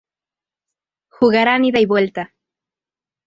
Jugarán 1.11 1.63
ida 1.63 1.79
y 1.79 1.85
vuelta. 1.85 2.33